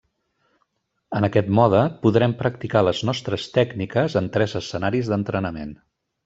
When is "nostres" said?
3.11-3.45